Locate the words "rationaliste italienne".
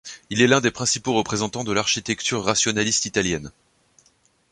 2.43-3.51